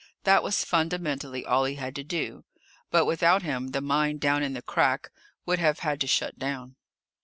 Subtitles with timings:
[0.23, 2.43] That was fundamentally all he had to do.
[2.89, 5.11] But without him the mine down in the Crack
[5.45, 6.75] would have had to shut down.